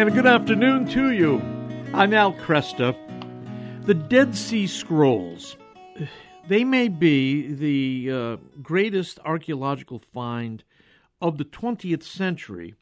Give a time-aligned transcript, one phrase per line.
[0.00, 1.42] and good afternoon to you.
[1.92, 2.96] I'm Al Kresta.
[3.84, 5.58] The Dead Sea Scrolls.
[6.48, 10.64] They may be the uh, greatest archaeological find
[11.20, 12.76] of the 20th century.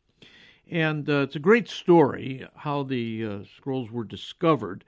[0.70, 4.84] And uh, it's a great story how the uh, scrolls were discovered.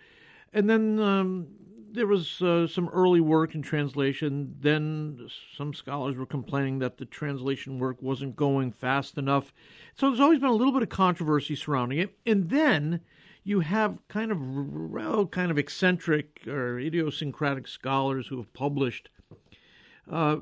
[0.53, 1.49] And then um,
[1.93, 4.55] there was uh, some early work in translation.
[4.61, 9.53] Then some scholars were complaining that the translation work wasn't going fast enough.
[9.95, 12.17] So there's always been a little bit of controversy surrounding it.
[12.27, 13.01] And then
[13.45, 19.09] you have kind of well, kind of eccentric or idiosyncratic scholars who have published
[20.11, 20.37] uh,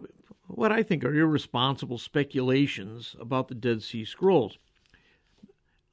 [0.46, 4.58] what I think are irresponsible speculations about the Dead Sea Scrolls.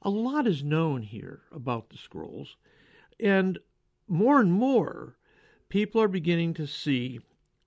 [0.02, 2.56] A lot is known here about the scrolls,
[3.18, 3.58] and
[4.06, 5.16] more and more
[5.76, 7.20] people are beginning to see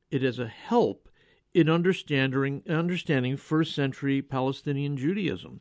[0.10, 1.08] it as a help
[1.54, 5.60] in understanding understanding first century Palestinian Judaism,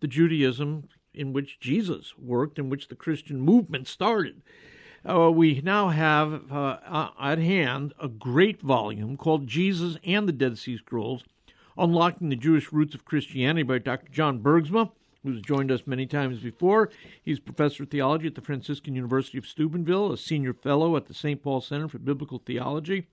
[0.00, 4.42] the Judaism in which Jesus worked, in which the Christian movement started.
[5.08, 10.58] Uh, we now have uh, at hand a great volume called Jesus and the Dead
[10.58, 11.22] Sea Scrolls
[11.78, 14.10] Unlocking the Jewish Roots of Christianity by Dr.
[14.10, 14.90] John Bergsma,
[15.24, 16.90] who's joined us many times before.
[17.22, 21.14] He's professor of theology at the Franciscan University of Steubenville, a senior fellow at the
[21.14, 21.42] St.
[21.42, 23.08] Paul Center for Biblical Theology.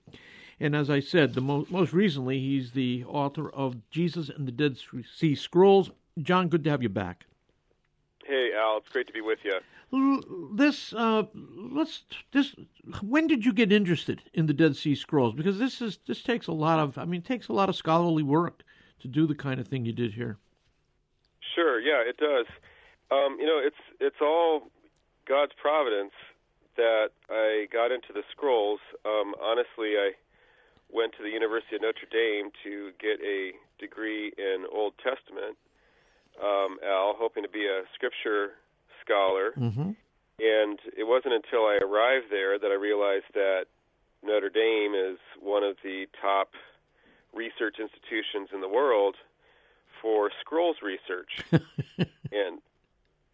[0.60, 4.52] And as I said, the mo- most recently, he's the author of Jesus and the
[4.52, 4.76] Dead
[5.16, 5.90] Sea Scrolls.
[6.20, 7.26] John, good to have you back.
[8.24, 9.58] Hey, Al, it's great to be with you.
[10.54, 12.54] This, uh, let's this.
[13.02, 15.34] When did you get interested in the Dead Sea Scrolls?
[15.34, 16.96] Because this is this takes a lot of.
[16.96, 18.62] I mean, it takes a lot of scholarly work
[19.00, 20.38] to do the kind of thing you did here.
[21.54, 21.80] Sure.
[21.80, 22.46] Yeah, it does.
[23.10, 24.70] Um, you know, it's it's all
[25.28, 26.12] God's providence
[26.76, 28.80] that I got into the scrolls.
[29.04, 30.12] Um, honestly, I
[30.90, 35.56] went to the University of Notre Dame to get a degree in Old Testament
[36.40, 38.56] um, Al, hoping to be a scripture
[39.04, 39.52] scholar.
[39.58, 39.92] Mm-hmm.
[40.40, 43.66] And it wasn't until I arrived there that I realized that
[44.24, 46.52] Notre Dame is one of the top
[47.34, 49.16] research institutions in the world
[50.02, 51.38] for scrolls research.
[52.32, 52.60] and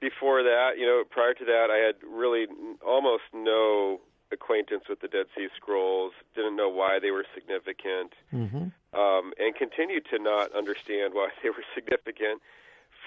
[0.01, 2.47] before that, you know, prior to that, I had really
[2.87, 8.69] almost no acquaintance with the Dead Sea Scrolls, didn't know why they were significant, mm-hmm.
[8.99, 12.43] um, and continued to not understand why they were significant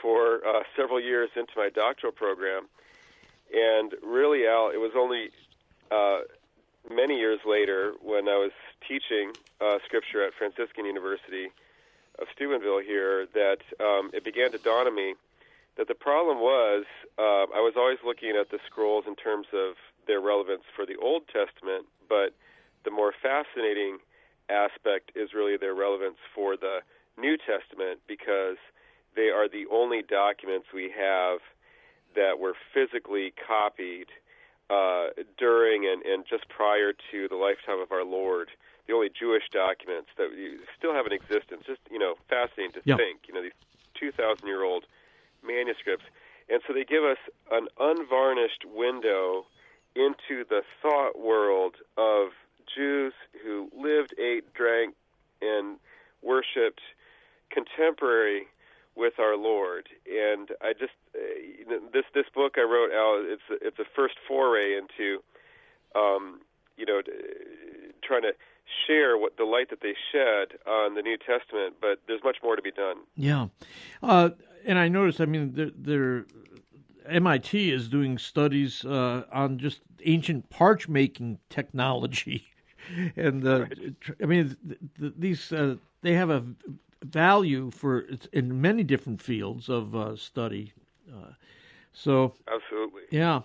[0.01, 2.67] for uh, several years into my doctoral program.
[3.53, 5.29] And really, Al, it was only
[5.91, 6.21] uh,
[6.89, 8.51] many years later when I was
[8.87, 11.51] teaching uh, scripture at Franciscan University
[12.19, 15.15] of Steubenville here that um, it began to dawn on me
[15.77, 16.85] that the problem was
[17.17, 19.75] uh, I was always looking at the scrolls in terms of
[20.07, 22.33] their relevance for the Old Testament, but
[22.83, 23.99] the more fascinating
[24.49, 26.79] aspect is really their relevance for the
[27.17, 28.57] New Testament because
[29.15, 31.39] they are the only documents we have
[32.15, 34.07] that were physically copied
[34.69, 35.07] uh,
[35.37, 38.49] during and, and just prior to the lifetime of our Lord.
[38.91, 40.27] The only Jewish documents that
[40.77, 41.63] still have an existence.
[41.65, 43.21] Just you know, fascinating to think.
[43.25, 43.55] You know, these
[43.95, 44.83] two thousand year old
[45.41, 46.03] manuscripts,
[46.49, 47.17] and so they give us
[47.53, 49.45] an unvarnished window
[49.95, 52.31] into the thought world of
[52.75, 54.93] Jews who lived, ate, drank,
[55.41, 55.77] and
[56.21, 56.81] worshipped
[57.49, 58.47] contemporary
[58.95, 59.87] with our Lord.
[60.05, 64.75] And I just uh, this this book I wrote out it's it's a first foray
[64.75, 65.23] into
[65.95, 66.41] um,
[66.81, 67.01] you know
[68.03, 68.33] trying to
[68.87, 72.55] share what the light that they shed on the New Testament, but there's much more
[72.55, 72.97] to be done.
[73.15, 73.47] Yeah,
[74.01, 74.31] uh,
[74.65, 75.21] and I noticed.
[75.21, 75.53] I mean,
[77.07, 82.47] MIT is doing studies uh, on just ancient parch making technology,
[83.15, 83.95] and uh, right.
[84.21, 86.43] I mean, th- th- these uh, they have a
[87.03, 90.73] value for in many different fields of uh, study.
[91.93, 93.41] So absolutely, yeah.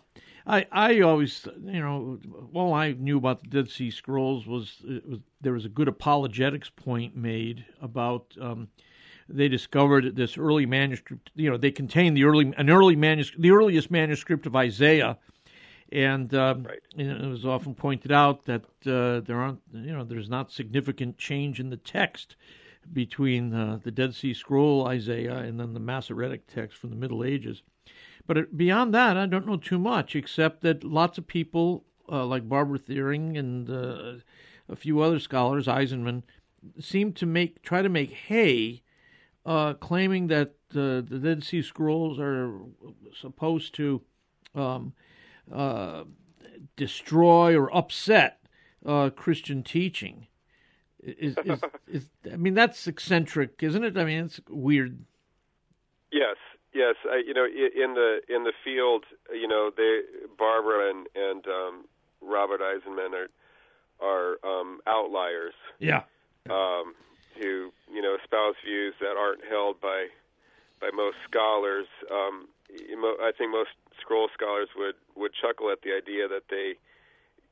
[0.47, 2.19] I I always you know
[2.55, 6.71] all I knew about the Dead Sea Scrolls was, was there was a good apologetics
[6.71, 8.37] point made about.
[8.41, 8.69] Um,
[9.28, 11.33] they discovered this early manuscript.
[11.34, 15.19] You know, they contain the early an early manuscript, the earliest manuscript of Isaiah,
[15.93, 16.81] and, um, right.
[16.97, 21.60] it was often pointed out that uh, there aren't, you know, there's not significant change
[21.60, 22.37] in the text
[22.93, 27.25] between uh, the Dead Sea Scroll, Isaiah, and then the Masoretic text from the Middle
[27.25, 27.63] Ages.
[28.27, 32.49] But beyond that, I don't know too much, except that lots of people, uh, like
[32.49, 34.23] Barbara Thiering and uh,
[34.69, 36.23] a few other scholars, Eisenman,
[36.81, 38.83] seem to make try to make hay,
[39.45, 42.59] uh, claiming that uh, the Dead Sea Scrolls are
[43.15, 44.03] supposed to
[44.55, 44.93] um,
[45.53, 46.05] uh,
[46.77, 48.41] destroy or upset
[49.17, 50.27] Christian teaching
[51.07, 53.97] is, is, is, I mean that's eccentric, isn't it?
[53.97, 54.99] I mean it's weird.
[56.13, 56.37] Yes,
[56.77, 60.01] Yes, I, you know, in the in the field, you know, they
[60.39, 61.84] Barbara and and um,
[62.21, 63.31] Robert Eisenman are
[64.05, 65.55] are um, outliers.
[65.78, 66.03] Yeah.
[66.51, 66.95] Um,
[67.41, 70.09] who you know espouse views that aren't held by
[70.81, 71.87] by most scholars.
[72.11, 76.77] Um, I think most scroll scholars would would chuckle at the idea that they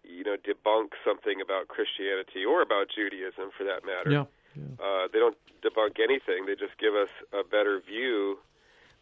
[0.04, 4.10] you know debunk something about Christianity or about Judaism for that matter.
[4.10, 4.24] Yeah.
[4.54, 4.84] yeah.
[4.84, 6.44] Uh, they don't debunk anything.
[6.46, 8.38] They just give us a better view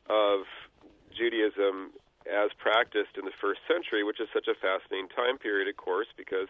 [0.08, 0.46] of
[1.16, 1.92] Judaism
[2.26, 6.06] as practiced in the first century, which is such a fascinating time period, of course,
[6.16, 6.48] because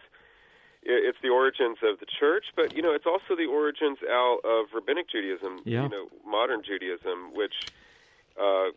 [0.85, 4.67] it's the origins of the church, but you know it's also the origins out of
[4.73, 5.83] rabbinic Judaism, yeah.
[5.83, 7.71] you know, modern Judaism, which
[8.39, 8.75] uh,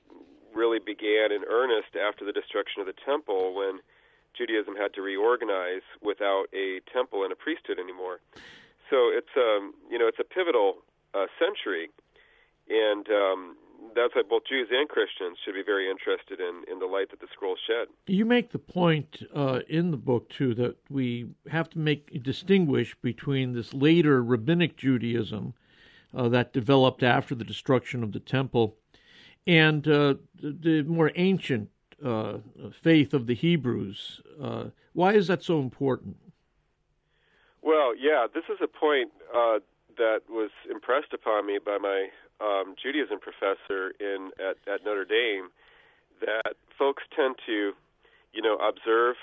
[0.55, 3.81] really began in earnest after the destruction of the temple, when
[4.39, 8.21] Judaism had to reorganize without a temple and a priesthood anymore.
[8.89, 10.79] So it's um, you know it's a pivotal
[11.13, 11.91] uh, century,
[12.71, 13.57] and um,
[13.95, 17.21] that's why both Jews and Christians should be very interested in, in the light that
[17.21, 17.89] the scrolls shed.
[18.07, 22.95] You make the point uh, in the book too that we have to make distinguish
[23.01, 25.55] between this later rabbinic Judaism
[26.15, 28.77] uh, that developed after the destruction of the temple
[29.47, 31.71] and uh, the, the, more ancient
[32.05, 32.39] uh,
[32.83, 34.21] faith of the Hebrews.
[34.41, 36.17] Uh, why is that so important?
[37.63, 39.59] Well, yeah, this is a point uh,
[39.97, 42.09] that was impressed upon me by my
[42.41, 45.49] um, Judaism professor in at, at Notre Dame
[46.21, 47.73] that folks tend to,
[48.33, 49.17] you know, observe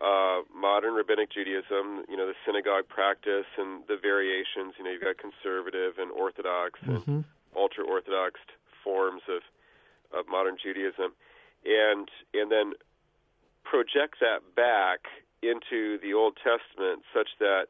[0.00, 4.74] uh, modern rabbinic Judaism, you know, the synagogue practice and the variations.
[4.78, 7.10] You know, you've got conservative and Orthodox mm-hmm.
[7.10, 7.24] and
[7.56, 8.40] ultra Orthodox
[8.82, 9.42] forms of,
[10.18, 11.12] of modern Judaism,
[11.64, 12.72] and and then
[13.64, 15.06] project that back
[15.42, 17.66] into the Old Testament, such that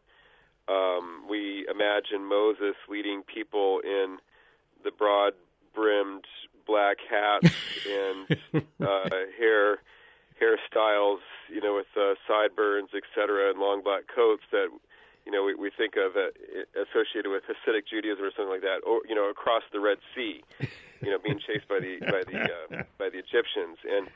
[0.68, 4.18] um, we imagine Moses leading people in
[4.84, 5.34] the broad
[5.74, 6.24] brimmed
[6.66, 7.54] black hats
[7.90, 9.08] and uh,
[9.38, 9.78] hair
[10.40, 14.68] hairstyles, you know, with uh, sideburns, etc., and long black coats that
[15.24, 16.30] you know we, we think of uh,
[16.74, 20.42] associated with Hasidic Judaism or something like that, or you know, across the Red Sea,
[21.00, 24.08] you know, being chased by the by the uh, by the Egyptians, and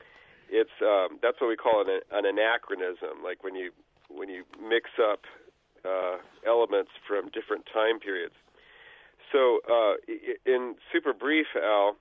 [0.50, 3.70] it's um, that's what we call an, an anachronism, like when you
[4.08, 5.24] when you mix up
[5.84, 8.34] uh, elements from different time periods.
[10.44, 11.96] In super brief, Al,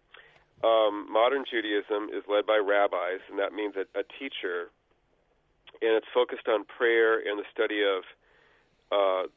[0.64, 4.72] um, modern Judaism is led by rabbis, and that means a, a teacher,
[5.82, 8.04] and it's focused on prayer and the study of
[8.92, 9.28] uh,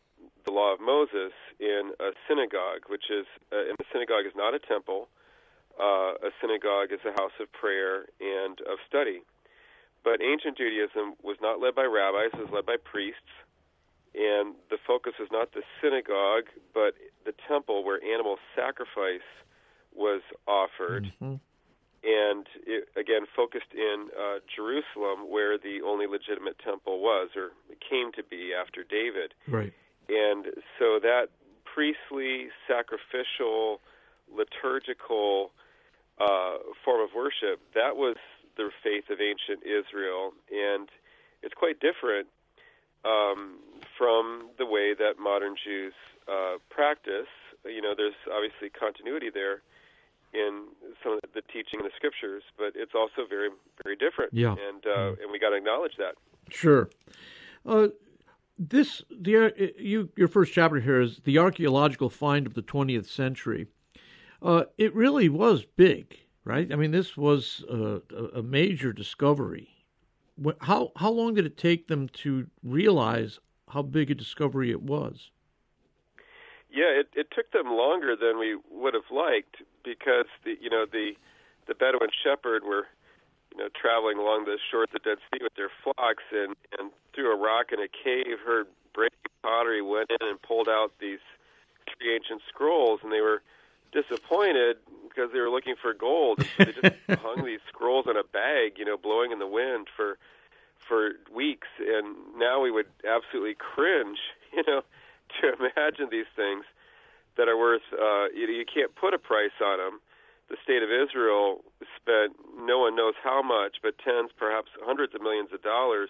[0.45, 4.55] the law of Moses in a synagogue, which is, uh, and the synagogue is not
[4.55, 5.09] a temple.
[5.79, 9.23] Uh, a synagogue is a house of prayer and of study.
[10.03, 13.31] But ancient Judaism was not led by rabbis; it was led by priests
[14.15, 16.95] and the focus is not the synagogue, but
[17.25, 19.27] the temple where animal sacrifice
[19.95, 21.13] was offered.
[21.21, 21.37] Mm-hmm.
[22.05, 27.51] And it, again, focused in uh, Jerusalem, where the only legitimate temple was, or
[27.91, 29.35] came to be after David.
[29.49, 29.73] Right.
[30.09, 30.47] And
[30.79, 31.29] so that
[31.65, 33.81] priestly, sacrificial,
[34.33, 35.51] liturgical
[36.21, 38.17] uh, form of worship, that was
[38.57, 40.33] the faith of ancient Israel.
[40.51, 40.89] And
[41.43, 42.29] it's quite different
[43.05, 43.59] um,
[43.97, 45.95] from the way that modern Jews
[46.31, 47.29] uh, practice.
[47.65, 49.63] You know, there's obviously continuity there
[50.33, 50.67] in
[51.03, 53.49] some of the teaching in the scriptures, but it's also very,
[53.83, 54.33] very different.
[54.33, 56.15] Yeah, and uh, and we got to acknowledge that.
[56.51, 56.91] Sure.
[57.67, 57.89] Uh,
[58.59, 63.07] this the uh, you your first chapter here is the archaeological find of the 20th
[63.07, 63.67] century.
[64.41, 66.73] Uh, it really was big, right?
[66.73, 68.01] I mean, this was a,
[68.37, 69.79] a major discovery
[70.61, 73.39] how how long did it take them to realize
[73.69, 75.31] how big a discovery it was?
[76.71, 80.85] Yeah, it, it took them longer than we would have liked because the you know
[80.91, 81.13] the
[81.67, 82.87] the Bedouin shepherd were
[83.53, 86.91] you know traveling along the shore of the Dead Sea with their flocks and and
[87.15, 91.21] through a rock in a cave heard breaking pottery went in and pulled out these
[91.87, 93.43] three ancient scrolls and they were
[93.93, 94.77] disappointed
[95.09, 96.39] because they were looking for gold.
[96.39, 99.47] And so they just hung these scrolls in a bag, you know, blowing in the
[99.47, 100.19] wind for
[100.87, 101.69] for weeks.
[101.81, 104.19] And now we would absolutely cringe,
[104.53, 104.83] you know,
[105.41, 106.65] to imagine these things
[107.37, 107.87] that are worth.
[107.93, 110.01] Uh, you, you can't put a price on them.
[110.49, 111.61] The state of Israel
[111.97, 116.09] spent no one knows how much, but tens, perhaps hundreds of millions of dollars,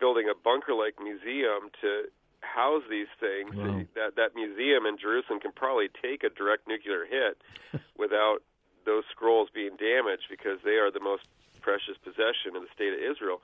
[0.00, 2.10] building a bunker-like museum to
[2.42, 3.54] house these things.
[3.54, 3.86] Wow.
[3.94, 7.38] That that museum in Jerusalem can probably take a direct nuclear hit
[7.96, 8.42] without
[8.84, 11.22] those scrolls being damaged because they are the most
[11.62, 13.40] precious possession in the state of Israel.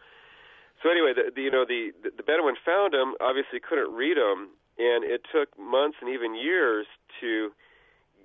[0.83, 3.15] So anyway, the, the, you know the the Bedouin found them.
[3.21, 6.87] Obviously, couldn't read them, and it took months and even years
[7.21, 7.51] to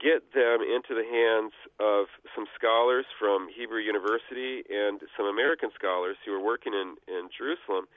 [0.01, 6.17] get them into the hands of some scholars from Hebrew University and some American scholars
[6.25, 7.87] who were working in, in Jerusalem,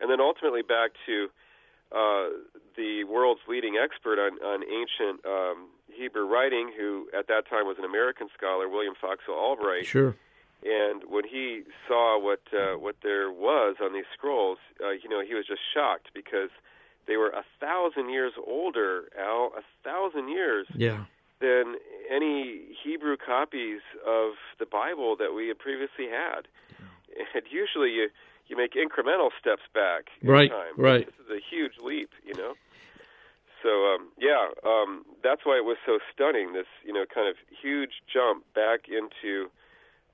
[0.00, 1.28] and then ultimately back to
[1.92, 2.28] uh,
[2.76, 7.76] the world's leading expert on, on ancient um, Hebrew writing, who at that time was
[7.78, 9.86] an American scholar, William Foxwell Albright.
[9.86, 10.14] Sure.
[10.64, 15.22] And when he saw what uh, what there was on these scrolls, uh, you know,
[15.22, 16.50] he was just shocked because
[17.06, 21.04] they were a thousand years older, Al, a thousand years yeah.
[21.40, 21.76] than
[22.10, 26.48] any Hebrew copies of the Bible that we had previously had.
[26.70, 27.24] Yeah.
[27.34, 28.08] And usually you
[28.48, 30.74] you make incremental steps back in right, time.
[30.76, 31.06] Right.
[31.06, 32.54] This is a huge leap, you know.
[33.62, 36.52] So um, yeah, um, that's why it was so stunning.
[36.52, 39.50] This you know kind of huge jump back into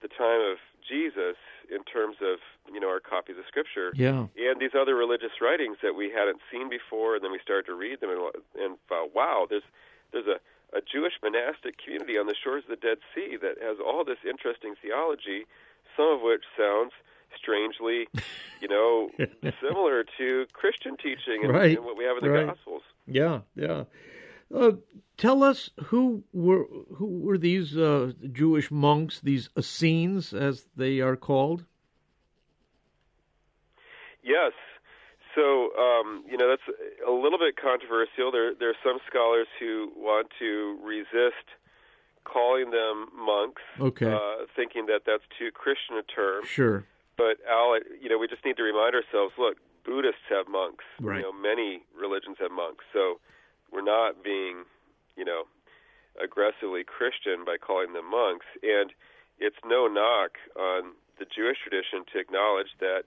[0.01, 1.37] the time of Jesus
[1.71, 2.39] in terms of
[2.73, 6.41] you know our copies of Scripture, yeah, and these other religious writings that we hadn't
[6.51, 8.21] seen before, and then we started to read them and,
[8.59, 9.67] and uh, wow, there's
[10.13, 10.39] there's a
[10.73, 14.19] a Jewish monastic community on the shores of the Dead Sea that has all this
[14.29, 15.45] interesting theology,
[15.97, 16.93] some of which sounds
[17.37, 18.09] strangely,
[18.61, 19.11] you know,
[19.61, 21.77] similar to Christian teaching and, right.
[21.77, 22.47] and what we have in the right.
[22.47, 22.83] Gospels.
[23.07, 23.85] Yeah, yeah.
[24.55, 24.73] Uh,
[25.23, 26.65] tell us who were
[26.97, 31.65] who were these uh, Jewish monks, these Essenes, as they are called.
[34.25, 34.53] Yes.
[35.37, 36.69] So um, you know that's
[37.07, 38.33] a little bit controversial.
[38.33, 41.47] There there are some scholars who want to resist
[42.25, 44.13] calling them monks, okay.
[44.13, 46.45] uh, thinking that that's too Christian a term.
[46.45, 46.85] Sure.
[47.17, 50.85] But Al, you know, we just need to remind ourselves: look, Buddhists have monks.
[51.01, 51.19] Right.
[51.19, 52.85] You know, many religions have monks.
[52.93, 53.21] So
[53.73, 54.65] we're not being,
[55.17, 55.45] you know,
[56.21, 58.47] aggressively Christian by calling them monks.
[58.63, 58.93] And
[59.39, 63.05] it's no knock on the Jewish tradition to acknowledge that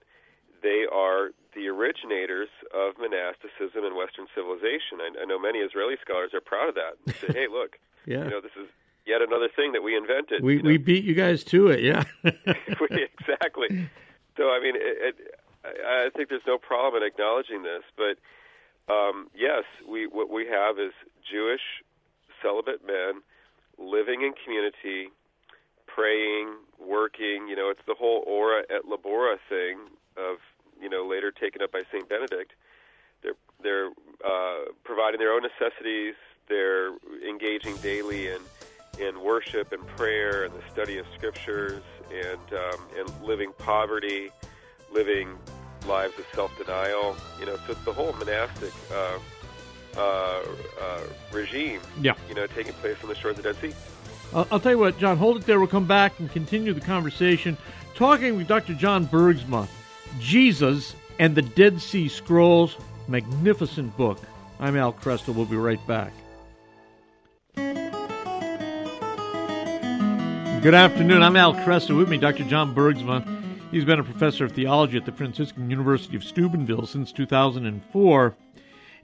[0.62, 5.00] they are the originators of monasticism in Western civilization.
[5.00, 6.96] I, I know many Israeli scholars are proud of that.
[7.04, 8.24] They say, "Hey, look, yeah.
[8.24, 8.68] you know, this is
[9.06, 10.42] yet another thing that we invented.
[10.42, 10.68] We you know?
[10.68, 12.04] we beat you guys to it, yeah.
[12.24, 13.88] exactly.
[14.36, 15.34] So I mean, it, it,
[15.64, 18.18] I think there's no problem in acknowledging this, but
[18.92, 20.92] um, yes, we what we have is
[21.30, 21.62] Jewish
[22.42, 23.22] celibate men
[23.78, 25.10] living in community,
[25.86, 27.48] praying, working.
[27.48, 29.78] You know, it's the whole ora et labora thing
[30.16, 30.38] of
[30.80, 32.52] you know later taken up by Saint Benedict.
[33.22, 33.90] They're they're
[34.24, 36.14] uh, providing their own necessities.
[36.48, 36.92] They're
[37.28, 38.40] engaging daily in
[38.98, 44.30] in worship and prayer and the study of scriptures and um, and living poverty,
[44.92, 45.36] living
[45.86, 47.16] lives of self-denial.
[47.38, 49.18] You know, so it's the whole monastic uh,
[49.96, 50.42] uh,
[50.80, 51.00] uh,
[51.32, 51.80] regime.
[52.00, 52.14] Yeah.
[52.28, 53.74] You know, taking place on the shores of the Dead Sea.
[54.34, 55.16] I'll, tell you what, John.
[55.16, 55.58] Hold it there.
[55.58, 57.56] We'll come back and continue the conversation,
[57.94, 58.74] talking with Dr.
[58.74, 59.68] John Bergsma,
[60.18, 62.76] Jesus and the Dead Sea Scrolls.
[63.08, 64.18] Magnificent book.
[64.58, 65.34] I'm Al Kresta.
[65.34, 66.12] We'll be right back.
[70.62, 71.22] Good afternoon.
[71.22, 71.96] I'm Al Kresta.
[71.96, 72.42] With me, Dr.
[72.44, 73.24] John Bergsma.
[73.70, 78.34] He's been a professor of theology at the Franciscan University of Steubenville since 2004.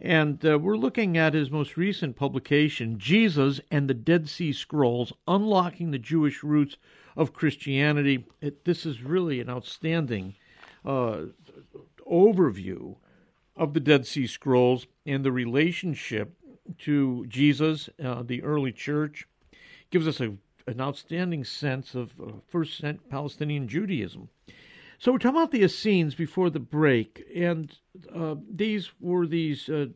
[0.04, 5.12] And uh, we're looking at his most recent publication, Jesus and the Dead Sea Scrolls
[5.28, 6.76] Unlocking the Jewish Roots
[7.16, 8.26] of Christianity.
[8.40, 10.34] It, this is really an outstanding
[10.84, 11.26] uh,
[12.04, 12.96] overview
[13.56, 16.34] of the Dead Sea Scrolls and the relationship
[16.78, 19.28] to Jesus, uh, the early church.
[19.52, 20.34] It Gives us a
[20.66, 24.28] an outstanding sense of uh, first Palestinian Judaism.
[25.02, 27.76] So we're talking about the Essenes before the break, and
[28.14, 29.86] uh, these were these uh,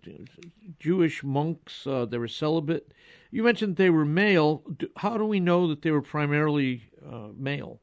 [0.81, 1.87] Jewish monks.
[1.87, 2.91] Uh, they were celibate.
[3.31, 4.65] You mentioned they were male.
[4.97, 7.79] How do we know that they were primarily uh, male?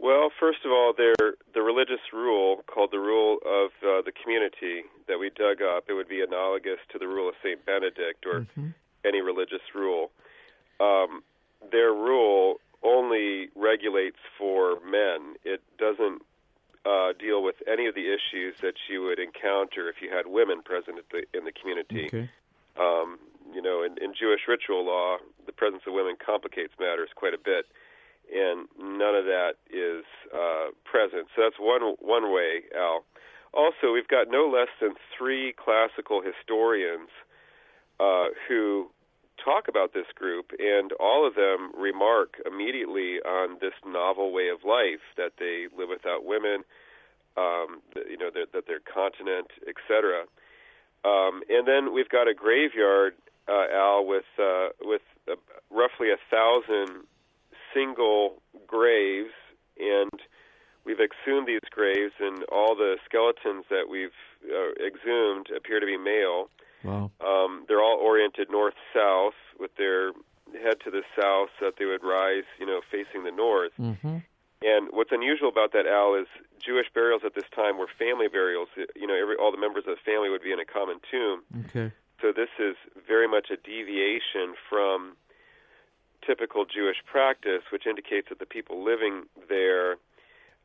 [0.00, 1.14] Well, first of all, there
[1.54, 5.84] the religious rule called the rule of uh, the community that we dug up.
[5.88, 8.70] It would be analogous to the rule of Saint Benedict or mm-hmm.
[9.04, 10.10] any religious rule
[10.80, 11.22] um,
[11.70, 15.34] their rule only regulates for men.
[15.44, 16.22] It doesn't
[16.84, 20.62] uh, deal with any of the issues that you would encounter if you had women
[20.62, 22.06] present the, in the community.
[22.06, 22.30] Okay.
[22.78, 23.18] Um,
[23.54, 27.38] you know, in, in Jewish ritual law, the presence of women complicates matters quite a
[27.38, 27.66] bit,
[28.32, 31.28] and none of that is uh, present.
[31.36, 33.04] So that's one one way, Al.
[33.52, 37.10] Also, we've got no less than three classical historians
[38.00, 38.90] uh, who
[39.44, 44.64] talk about this group, and all of them remark immediately on this novel way of
[44.64, 46.64] life that they live without women,
[47.36, 50.24] um, you know, that, that they're continent, etc.
[51.04, 53.14] Um, and then we've got a graveyard,
[53.48, 55.34] uh, Al, with uh, with uh,
[55.70, 57.04] roughly a thousand
[57.74, 59.32] single graves,
[59.80, 60.20] and
[60.84, 64.10] we've exhumed these graves, and all the skeletons that we've
[64.46, 66.48] uh, exhumed appear to be male.
[66.84, 67.10] Wow.
[67.20, 70.12] Um, they're all oriented north south with their
[70.52, 73.72] head to the south so that they would rise, you know, facing the north.
[73.78, 74.18] Mm-hmm.
[74.62, 76.26] And what's unusual about that, Al, is
[76.64, 78.68] Jewish burials at this time were family burials.
[78.94, 81.42] You know, every all the members of the family would be in a common tomb.
[81.66, 81.92] Okay.
[82.20, 85.16] So this is very much a deviation from
[86.24, 89.96] typical Jewish practice, which indicates that the people living there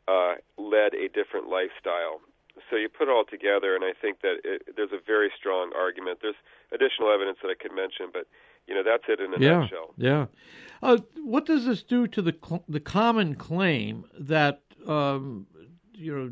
[0.07, 2.21] uh, led a different lifestyle.
[2.69, 5.71] So you put it all together, and I think that it, there's a very strong
[5.75, 6.19] argument.
[6.21, 6.35] There's
[6.71, 8.27] additional evidence that I could mention, but
[8.67, 9.93] you know that's it in a yeah, nutshell.
[9.97, 10.25] Yeah.
[10.81, 15.47] Uh, what does this do to the cl- the common claim that um,
[15.93, 16.31] you know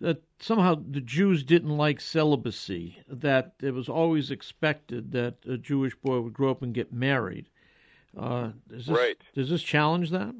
[0.00, 2.98] that somehow the Jews didn't like celibacy?
[3.08, 7.48] That it was always expected that a Jewish boy would grow up and get married.
[8.16, 9.16] Uh, does this, right.
[9.34, 10.34] Does this challenge that?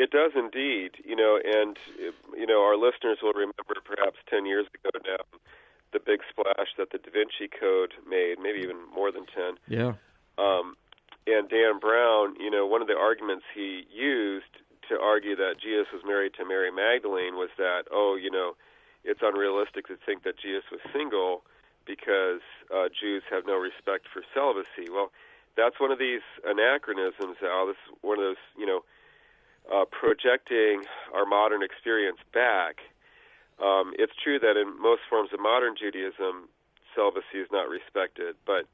[0.00, 1.76] It does indeed, you know, and
[2.32, 5.24] you know our listeners will remember perhaps ten years ago now
[5.92, 9.58] the big splash that the Da Vinci Code made, maybe even more than ten.
[9.68, 9.92] Yeah.
[10.38, 10.76] Um,
[11.26, 14.56] and Dan Brown, you know, one of the arguments he used
[14.88, 18.56] to argue that Jesus was married to Mary Magdalene was that, oh, you know,
[19.04, 21.42] it's unrealistic to think that Jesus was single
[21.86, 22.40] because
[22.74, 24.90] uh, Jews have no respect for celibacy.
[24.90, 25.12] Well,
[25.56, 27.66] that's one of these anachronisms, Al.
[27.66, 28.80] This is one of those, you know,
[29.68, 32.80] uh, projecting our modern experience back.
[33.60, 36.48] Um, it's true that in most forms of modern Judaism,
[36.94, 38.64] celibacy is not respected, but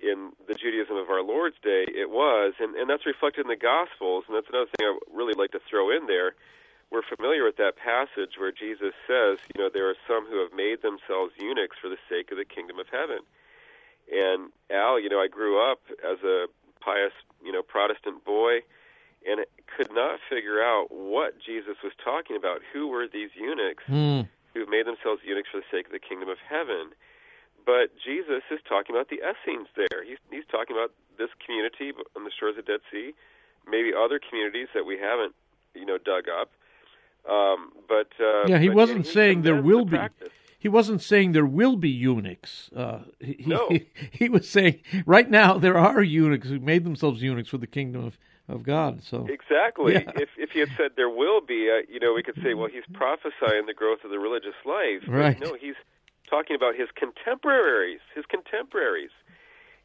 [0.00, 3.56] in the Judaism of our Lord's day, it was, and, and that's reflected in the
[3.56, 6.34] Gospels, and that's another thing I really like to throw in there.
[6.90, 10.52] We're familiar with that passage where Jesus says, you know, there are some who have
[10.52, 13.20] made themselves eunuchs for the sake of the kingdom of heaven.
[14.12, 16.46] And Al, you know, I grew up as a
[16.80, 18.60] pious, you know, Protestant boy,
[19.28, 22.60] and it could not figure out what Jesus was talking about.
[22.72, 24.28] Who were these eunuchs mm.
[24.54, 26.94] who made themselves eunuchs for the sake of the kingdom of heaven?
[27.66, 30.04] But Jesus is talking about the Essenes there.
[30.06, 33.12] He's, he's talking about this community on the shores of the Dead Sea,
[33.68, 35.34] maybe other communities that we haven't,
[35.74, 36.52] you know, dug up.
[37.28, 39.96] Um, but uh, yeah, he but wasn't he saying there will the be.
[39.96, 40.28] practice.
[40.58, 42.70] He wasn't saying there will be eunuchs.
[42.74, 43.68] Uh, he, No.
[43.68, 47.66] he, he was saying right now there are eunuchs who made themselves eunuchs for the
[47.66, 49.02] kingdom of, of God.
[49.02, 49.94] So Exactly.
[49.94, 50.10] Yeah.
[50.16, 52.68] If if he had said there will be, uh, you know, we could say, well,
[52.68, 55.02] he's prophesying the growth of the religious life.
[55.06, 55.40] But Right.
[55.40, 55.74] No, he's
[56.28, 59.10] talking about his contemporaries, his contemporaries.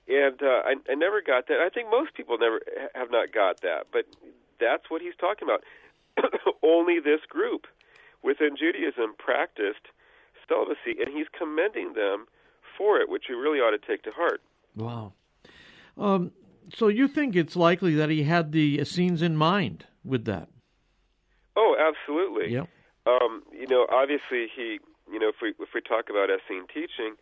[0.08, 1.60] And uh, I, I never got that.
[1.60, 2.62] I think most people never
[2.96, 4.06] have not got that, but
[4.60, 5.64] that's what he's talking about.
[6.64, 7.68] Only this group
[8.24, 9.88] within Judaism practiced
[10.48, 12.26] celibacy, and he's commending them
[12.78, 14.42] for it, which we really ought to take to heart.
[14.76, 15.14] wow.
[15.98, 16.32] Um,
[16.74, 20.50] so you think it's likely that he had the Essenes in mind with that?
[21.56, 22.54] Oh, absolutely.
[22.54, 22.66] Yeah.
[23.06, 24.80] Um, you know, obviously he,
[25.12, 27.16] you know, if we if we talk about Essene teaching,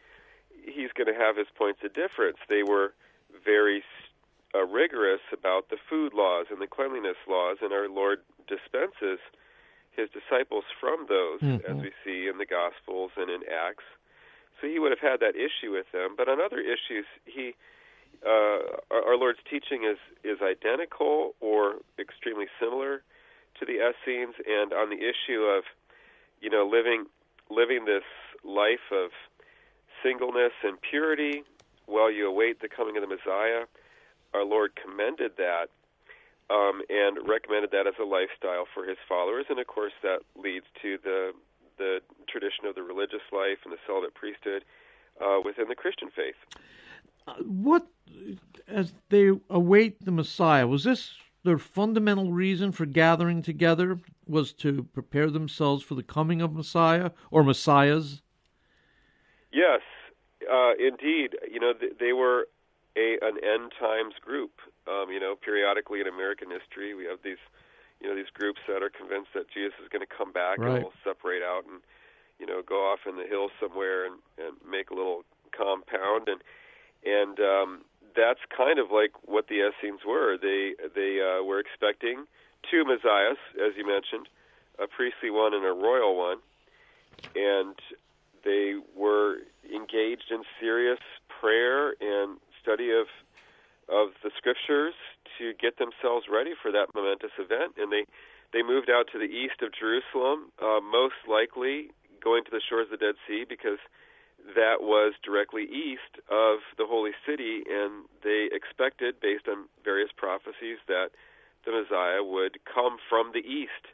[0.63, 2.37] he's going to have his points of difference.
[2.47, 2.93] They were
[3.43, 3.83] very
[4.53, 9.19] uh, rigorous about the food laws and the cleanliness laws, and our Lord dispenses
[9.91, 11.65] his disciples from those, Mhm.
[11.65, 13.83] as we see in the Gospels and in Acts.
[14.59, 16.15] So he would have had that issue with them.
[16.17, 17.55] But on other issues, he
[18.25, 23.03] uh, our, our Lord's teaching is is identical or extremely similar
[23.59, 25.63] to the Essenes, and on the issue of
[26.41, 27.05] you know living
[27.49, 28.03] living this
[28.43, 29.11] life of
[30.03, 31.43] singleness and purity
[31.85, 33.65] while you await the coming of the Messiah,
[34.33, 35.67] our Lord commended that
[36.49, 40.65] um, and recommended that as a lifestyle for His followers, and of course that leads
[40.81, 41.31] to the
[41.77, 44.65] the tradition of the religious life and the celibate priesthood
[45.21, 46.35] uh, within the Christian faith.
[47.45, 47.87] What,
[48.67, 51.13] as they await the Messiah, was this
[51.43, 53.99] their fundamental reason for gathering together?
[54.27, 58.21] Was to prepare themselves for the coming of Messiah or Messiahs?
[59.51, 59.81] Yes,
[60.51, 61.35] uh, indeed.
[61.51, 62.47] You know, th- they were
[62.95, 64.61] a an end times group.
[64.87, 67.41] Um, you know, periodically in American history, we have these,
[68.01, 70.75] you know, these groups that are convinced that Jesus is going to come back Right.
[70.75, 71.81] and will separate out and,
[72.39, 75.23] you know, go off in the hills somewhere and, and make a little
[75.55, 76.41] compound and
[77.05, 77.81] and um,
[78.15, 80.37] that's kind of like what the Essenes were.
[80.37, 82.25] They they uh, were expecting
[82.69, 84.27] two messiahs, as you mentioned,
[84.77, 86.37] a priestly one and a royal one,
[87.35, 87.75] and
[88.43, 89.37] they were
[89.73, 93.07] engaged in serious prayer and study of
[93.87, 94.93] of the scriptures
[95.37, 97.75] to get themselves ready for that momentous event.
[97.77, 98.05] And they
[98.51, 101.91] they moved out to the east of Jerusalem, uh, most likely
[102.23, 103.79] going to the shores of the Dead Sea because
[104.55, 110.77] that was directly east of the holy city, and they expected, based on various prophecies,
[110.87, 111.11] that
[111.65, 113.93] the Messiah would come from the east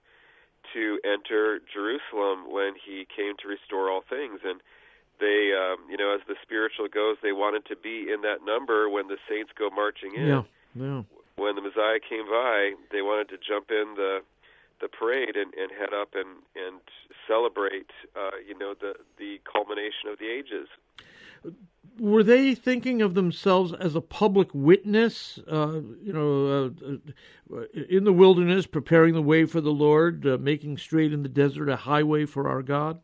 [0.73, 4.39] to enter Jerusalem when he came to restore all things.
[4.43, 4.61] And
[5.19, 8.89] they, um, you know, as the spiritual goes, they wanted to be in that number
[8.89, 10.27] when the saints go marching in.
[10.27, 10.43] Yeah,
[10.75, 11.01] yeah.
[11.35, 14.19] When the Messiah came by, they wanted to jump in the
[14.81, 16.81] the parade and, and head up and and
[17.27, 20.67] celebrate, uh, you know, the the culmination of the ages.
[21.99, 26.73] Were they thinking of themselves as a public witness, uh, you know,
[27.55, 31.29] uh, in the wilderness, preparing the way for the Lord, uh, making straight in the
[31.29, 32.99] desert a highway for our God?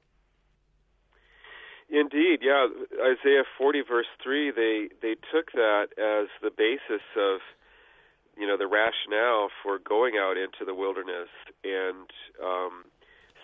[1.90, 2.68] Indeed, yeah.
[3.02, 7.40] Isaiah 40 verse 3, they they took that as the basis of
[8.42, 11.30] you know the rationale for going out into the wilderness
[11.64, 12.10] and
[12.42, 12.90] um,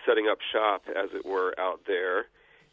[0.04, 2.26] setting up shop, as it were, out there,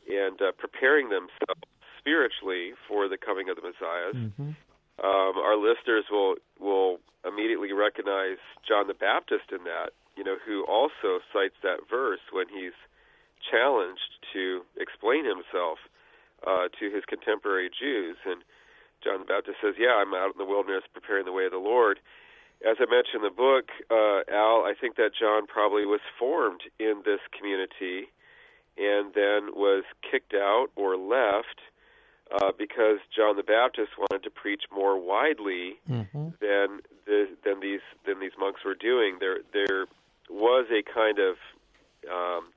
[0.10, 1.62] and uh, preparing themselves
[2.00, 4.14] spiritually for the coming of the Messiah.
[4.14, 4.58] Mm-hmm.
[5.06, 10.66] Um, our listeners will will immediately recognize John the Baptist in that, you know, who
[10.66, 12.78] also cites that verse when he's
[13.52, 15.78] challenged to explain himself
[16.46, 18.18] uh, to his contemporary Jews.
[18.26, 18.42] And
[19.04, 21.58] John the Baptist says, "Yeah, I'm out in the wilderness preparing the way of the
[21.58, 22.00] Lord."
[22.66, 26.62] As I mentioned in the book, uh, Al, I think that John probably was formed
[26.80, 28.08] in this community
[28.78, 31.62] and then was kicked out or left
[32.32, 36.30] uh, because John the Baptist wanted to preach more widely mm-hmm.
[36.42, 39.18] than the, than these than these monks were doing.
[39.20, 39.86] There there
[40.30, 41.36] was a kind of
[42.12, 42.50] um,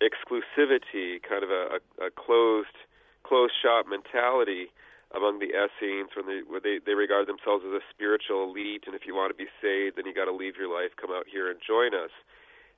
[0.00, 2.76] exclusivity, kind of a, a, a closed
[3.24, 4.68] closed shop mentality
[5.14, 8.94] among the Essenes when they where they, they regard themselves as a spiritual elite, and
[8.94, 11.26] if you want to be saved, then you got to leave your life, come out
[11.30, 12.10] here and join us.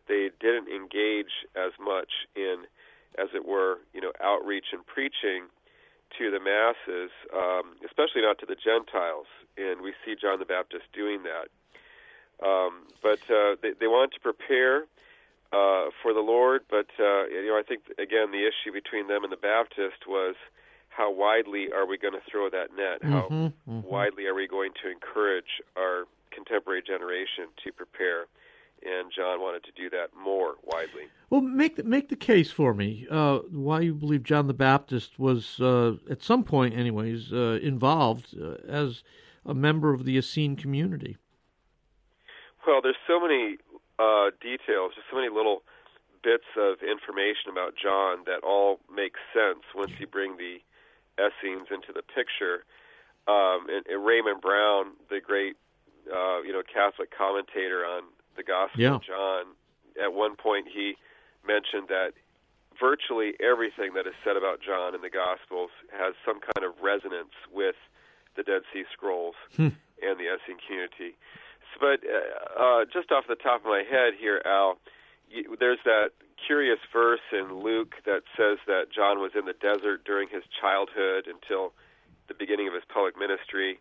[0.08, 2.68] They didn't engage as much in,
[3.18, 5.48] as it were, you know, outreach and preaching
[6.18, 9.26] to the masses, um, especially not to the Gentiles.
[9.56, 11.48] And we see John the Baptist doing that.
[12.46, 14.84] Um, but uh, they, they wanted to prepare
[15.52, 19.24] uh, for the Lord, but uh, you know, I think again the issue between them
[19.24, 20.34] and the Baptist was
[20.96, 23.02] how widely are we going to throw that net?
[23.02, 23.86] How mm-hmm, mm-hmm.
[23.86, 28.26] widely are we going to encourage our contemporary generation to prepare?
[28.82, 31.08] And John wanted to do that more widely.
[31.28, 35.18] Well, make the, make the case for me uh, why you believe John the Baptist
[35.18, 39.02] was, uh, at some point, anyways, uh, involved uh, as
[39.44, 41.16] a member of the Essene community.
[42.66, 43.56] Well, there's so many
[43.98, 45.62] uh, details, just so many little
[46.22, 50.58] bits of information about John that all make sense once you bring the
[51.18, 52.64] Essenes into the picture.
[53.26, 55.56] Um, and, and Raymond Brown, the great
[56.06, 58.04] uh, you know Catholic commentator on
[58.36, 58.94] the Gospel yeah.
[58.94, 59.44] of John,
[60.02, 60.94] at one point he
[61.46, 62.12] mentioned that
[62.78, 67.34] virtually everything that is said about John in the Gospels has some kind of resonance
[67.52, 67.76] with
[68.36, 69.72] the Dead Sea Scrolls hmm.
[70.02, 71.16] and the Essene community.
[71.72, 74.78] So, but uh, uh, just off the top of my head here, Al,
[75.30, 76.10] you, there's that
[76.46, 81.26] curious verse in Luke that says that John was in the desert during his childhood
[81.26, 81.72] until
[82.28, 83.80] the beginning of his public ministry.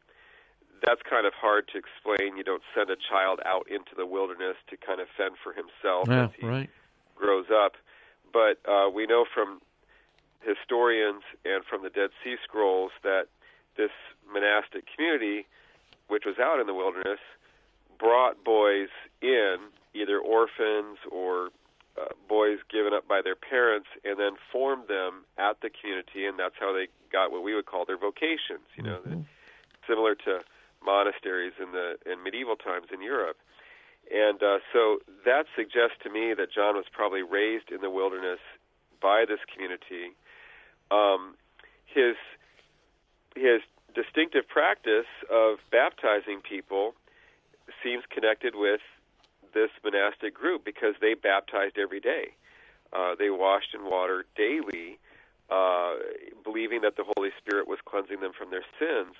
[0.85, 2.37] That's kind of hard to explain.
[2.37, 6.07] You don't send a child out into the wilderness to kind of fend for himself
[6.09, 6.69] yeah, as he right.
[7.15, 7.73] grows up.
[8.33, 9.61] But uh, we know from
[10.41, 13.27] historians and from the Dead Sea Scrolls that
[13.77, 13.91] this
[14.31, 15.47] monastic community,
[16.07, 17.19] which was out in the wilderness,
[17.97, 18.89] brought boys
[19.21, 19.57] in,
[19.93, 21.49] either orphans or
[21.99, 26.37] uh, boys given up by their parents and then formed them at the community, and
[26.37, 28.67] that's how they got what we would call their vocations.
[28.75, 29.21] You know, mm-hmm.
[29.87, 30.41] similar to
[30.83, 33.37] monasteries in the in medieval times in Europe.
[34.13, 38.39] And uh, so that suggests to me that John was probably raised in the wilderness
[39.01, 40.13] by this community.
[40.91, 41.35] Um,
[41.85, 42.15] his
[43.35, 43.61] his
[43.95, 46.93] distinctive practice of baptizing people
[47.83, 48.81] seems connected with
[49.55, 52.35] this monastic group because they baptized every day.
[52.93, 54.99] Uh, they washed in water daily,
[55.49, 55.95] uh,
[56.43, 59.15] believing that the Holy Spirit was cleansing them from their sins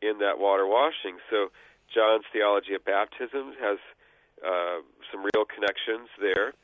[0.00, 1.18] in that water washing.
[1.28, 1.50] So
[1.92, 3.78] John's theology of baptisms has
[4.40, 6.54] uh, some real connections there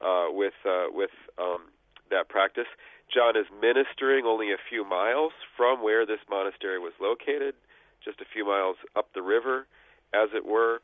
[0.00, 1.68] uh, with uh, with um,
[2.10, 2.70] that practice.
[3.12, 7.54] John is ministering only a few miles from where this monastery was located,
[8.04, 9.66] just a few miles up the river,
[10.14, 10.80] as it were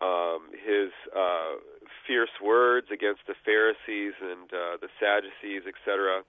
[0.00, 1.60] um, his uh,
[2.06, 6.22] fierce words against the Pharisees and uh, the Sadducees, etc.,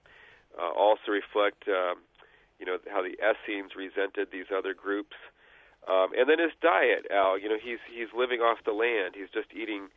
[0.58, 2.04] uh, also reflect, um,
[2.60, 5.16] you know, how the Essenes resented these other groups.
[5.88, 7.38] Um, and then his diet, Al.
[7.38, 9.16] You know, he's he's living off the land.
[9.16, 9.88] He's just eating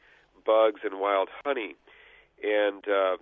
[0.45, 1.75] bugs and wild honey.
[2.41, 3.17] And uh,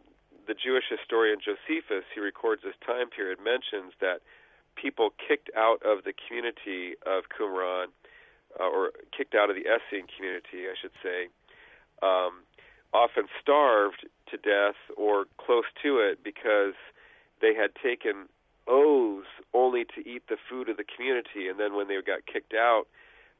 [0.47, 4.21] the Jewish historian Josephus, he records this time period, mentions that
[4.75, 7.91] people kicked out of the community of Qumran
[8.59, 11.27] uh, or kicked out of the Essene community, I should say,
[12.01, 12.43] um,
[12.93, 16.75] often starved to death or close to it because
[17.41, 18.29] they had taken
[18.67, 22.53] oaths only to eat the food of the community, and then when they got kicked
[22.53, 22.85] out,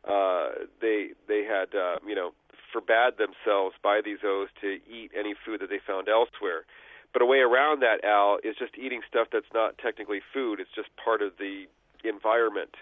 [0.08, 2.32] uh, they they had uh, you know
[2.72, 6.66] forbade themselves by these oaths to eat any food that they found elsewhere.
[7.14, 10.60] But a way around that, Al, is just eating stuff that's not technically food.
[10.60, 11.66] It's just part of the
[12.04, 12.76] environment.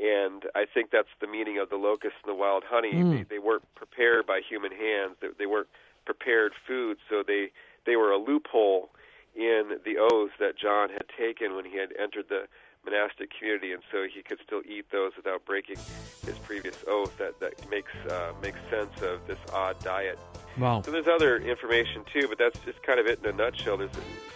[0.00, 2.92] And I think that's the meaning of the locusts and the wild honey.
[2.92, 3.10] Mm.
[3.10, 5.16] They, they weren't prepared by human hands.
[5.20, 5.68] They, they weren't
[6.04, 7.50] prepared food, so they
[7.84, 8.90] they were a loophole
[9.34, 12.46] in the oaths that John had taken when he had entered the
[12.84, 15.76] monastic community, and so he could still eat those without breaking
[16.24, 17.16] his previous oath.
[17.18, 20.18] That that makes uh, makes sense of this odd diet.
[20.58, 20.82] Wow.
[20.82, 23.76] So there's other information too, but that's just kind of it in a nutshell.
[23.76, 23.90] There's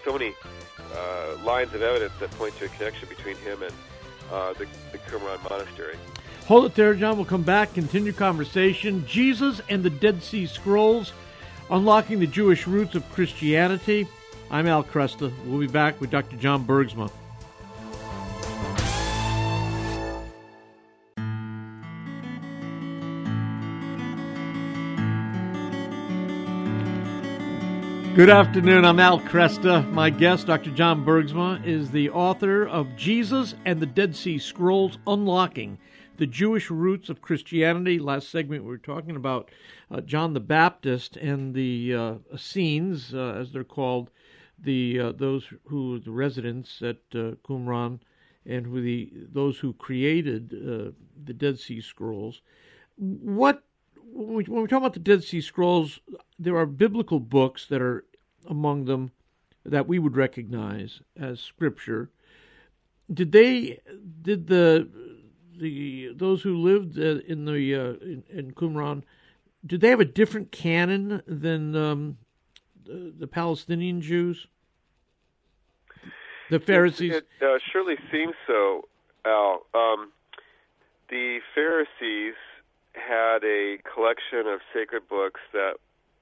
[0.05, 0.35] so many
[0.95, 3.73] uh, lines of evidence that point to a connection between him and
[4.31, 5.97] uh, the, the Qumran monastery.
[6.47, 7.17] Hold it there, John.
[7.17, 9.07] We'll come back, continue conversation.
[9.07, 11.13] Jesus and the Dead Sea Scrolls,
[11.71, 14.07] unlocking the Jewish roots of Christianity.
[14.51, 15.33] I'm Al Kresta.
[15.47, 16.37] We'll be back with Dr.
[16.37, 17.11] John Bergsma.
[28.15, 28.85] Good afternoon.
[28.85, 29.91] I'm Al Kresta.
[29.91, 30.71] My guest, Dr.
[30.73, 35.79] John Bergsma, is the author of Jesus and the Dead Sea Scrolls Unlocking
[36.19, 37.99] the Jewish Roots of Christianity.
[37.99, 39.51] Last segment, we were talking about
[39.91, 44.11] uh, John the Baptist and the uh, Essenes, uh, as they're called,
[44.59, 47.99] the uh, those who the residents at uh, Qumran,
[48.45, 50.93] and who the those who created uh,
[51.25, 52.43] the Dead Sea Scrolls.
[52.99, 53.65] What
[54.05, 56.01] when we, when we talk about the Dead Sea Scrolls,
[56.39, 58.05] there are biblical books that are
[58.49, 59.13] among them
[59.65, 62.11] that we would recognize as scripture.
[63.13, 63.81] Did they?
[64.23, 64.89] Did the
[65.57, 69.03] the those who lived uh, in the uh, in, in, Qumran?
[69.65, 72.19] Did they have a different canon than um,
[72.85, 74.47] the, the, Palestinian Jews?
[76.51, 77.13] The Pharisees.
[77.13, 78.89] It, it uh, surely seems so,
[79.25, 79.67] Al.
[79.75, 80.11] Um,
[81.09, 82.35] the Pharisees
[82.95, 85.75] had a collection of sacred books that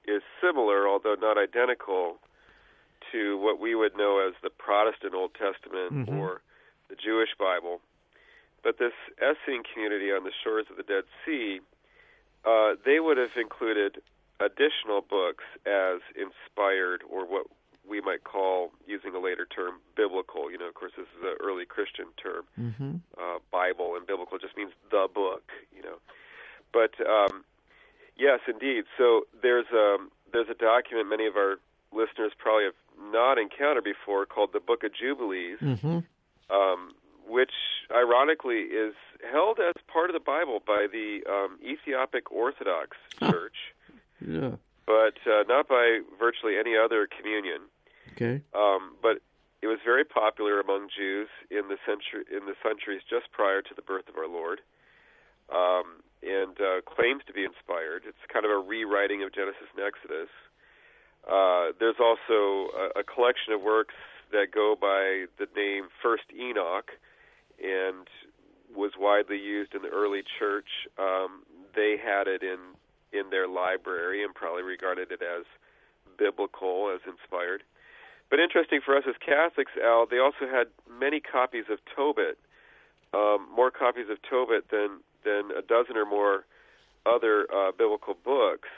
[0.07, 2.17] is similar, although not identical,
[3.11, 6.17] to what we would know as the Protestant Old Testament mm-hmm.
[6.17, 6.41] or
[6.89, 7.81] the Jewish Bible.
[8.63, 11.59] But this Essene community on the shores of the Dead Sea,
[12.45, 14.01] uh, they would have included
[14.39, 17.47] additional books as inspired, or what
[17.87, 20.51] we might call, using a later term, biblical.
[20.51, 22.43] You know, of course, this is an early Christian term.
[22.59, 22.95] Mm-hmm.
[23.17, 25.43] Uh, Bible and biblical just means the book.
[26.73, 27.43] But um,
[28.17, 28.85] yes, indeed.
[28.97, 31.57] So there's a um, there's a document many of our
[31.91, 35.99] listeners probably have not encountered before called the Book of Jubilees, mm-hmm.
[36.49, 36.93] um,
[37.27, 37.51] which
[37.93, 38.93] ironically is
[39.29, 43.55] held as part of the Bible by the um, Ethiopic Orthodox Church,
[44.25, 44.51] yeah.
[44.85, 47.61] but uh, not by virtually any other communion.
[48.13, 48.41] Okay.
[48.53, 49.21] Um, but
[49.61, 53.73] it was very popular among Jews in the century in the centuries just prior to
[53.75, 54.61] the birth of our Lord.
[55.53, 58.03] Um, and uh, claims to be inspired.
[58.05, 60.29] It's kind of a rewriting of Genesis and Exodus.
[61.25, 63.95] Uh, there's also a, a collection of works
[64.31, 66.91] that go by the name First Enoch,
[67.61, 68.07] and
[68.75, 70.87] was widely used in the early church.
[70.97, 71.43] Um,
[71.75, 72.57] they had it in
[73.11, 75.43] in their library and probably regarded it as
[76.17, 77.61] biblical, as inspired.
[78.29, 82.39] But interesting for us as Catholics, Al, they also had many copies of Tobit,
[83.13, 86.45] um, more copies of Tobit than than a dozen or more
[87.05, 88.69] other uh, biblical books,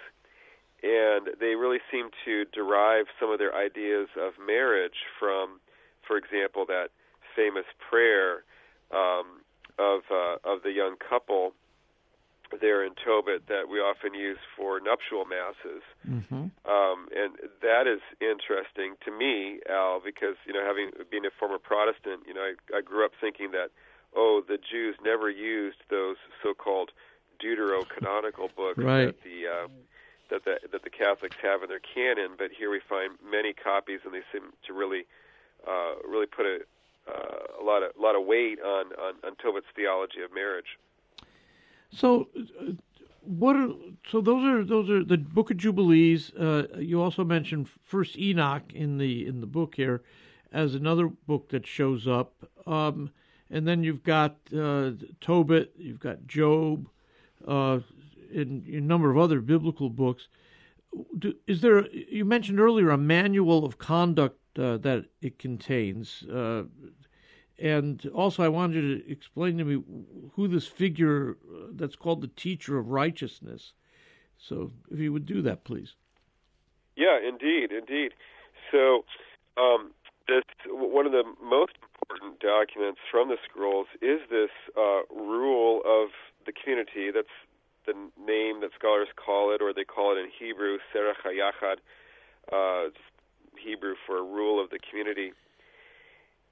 [0.81, 5.59] and they really seem to derive some of their ideas of marriage from,
[6.05, 6.89] for example, that
[7.35, 8.43] famous prayer
[8.91, 9.41] um,
[9.79, 11.53] of uh, of the young couple
[12.61, 16.53] there in Tobit that we often use for nuptial masses, mm-hmm.
[16.69, 21.57] um, and that is interesting to me, Al, because you know, having being a former
[21.57, 23.71] Protestant, you know, I, I grew up thinking that
[24.15, 26.91] oh, the Jews never used those so-called
[27.43, 29.05] deuterocanonical books right.
[29.05, 29.67] that the uh,
[30.29, 33.99] that the that the Catholics have in their canon, but here we find many copies,
[34.05, 35.05] and they seem to really
[35.67, 36.59] uh, really put a
[37.07, 40.77] uh, a lot of a lot of weight on, on on Tobit's theology of marriage.
[41.91, 42.71] So, uh,
[43.21, 43.69] what are
[44.09, 46.31] so those are those are the Book of Jubilees.
[46.33, 50.01] Uh, you also mentioned First Enoch in the in the book here
[50.51, 52.33] as another book that shows up.
[52.65, 53.11] Um,
[53.53, 56.89] and then you've got uh, Tobit, you've got Job,
[57.47, 57.79] uh,
[58.33, 60.27] and a number of other biblical books.
[61.17, 61.87] Do, is there?
[61.91, 66.63] You mentioned earlier a manual of conduct uh, that it contains, uh,
[67.59, 69.83] and also I wanted you to explain to me
[70.33, 73.73] who this figure uh, that's called the teacher of righteousness.
[74.37, 75.93] So, if you would do that, please.
[76.95, 78.13] Yeah, indeed, indeed.
[78.71, 79.05] So,
[79.57, 79.91] um,
[80.27, 86.09] this one of the most important documents from the scrolls is this uh, rule of
[86.45, 87.11] the community.
[87.13, 87.27] That's
[87.85, 91.77] the name that scholars call it, or they call it in Hebrew Serekh HaYachad,
[92.51, 92.89] uh,
[93.57, 95.31] Hebrew for rule of the community.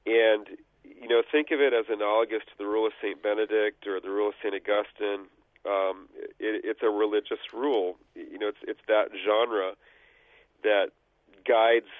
[0.05, 0.47] And
[0.83, 4.09] you know, think of it as analogous to the rule of Saint Benedict or the
[4.09, 5.27] rule of Saint Augustine.
[5.65, 6.09] Um,
[6.39, 7.97] it, it's a religious rule.
[8.15, 9.73] You know, it's it's that genre
[10.63, 10.89] that
[11.45, 11.91] guides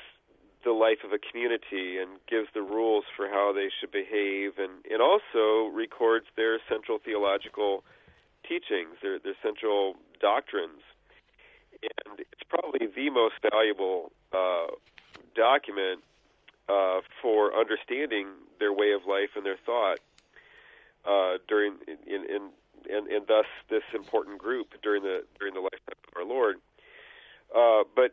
[0.63, 4.71] the life of a community and gives the rules for how they should behave and,
[4.85, 7.83] it also records their central theological
[8.47, 10.81] teachings, their, their central doctrines.
[11.81, 14.67] And it's probably the most valuable uh,
[15.35, 16.01] document
[16.69, 18.27] uh, for understanding
[18.59, 19.99] their way of life and their thought
[21.05, 22.49] uh, during in, in,
[22.89, 26.57] and, and thus this important group during the during the lifetime of our Lord.
[27.55, 28.11] Uh, but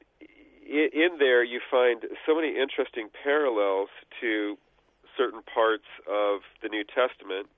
[0.68, 3.88] in there you find so many interesting parallels
[4.20, 4.58] to
[5.16, 7.48] certain parts of the New Testament,